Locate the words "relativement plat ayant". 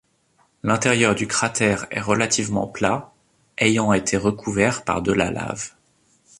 2.01-3.93